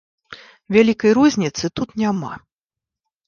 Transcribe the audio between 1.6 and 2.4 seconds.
тут няма.